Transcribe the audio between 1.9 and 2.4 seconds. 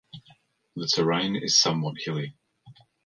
hilly.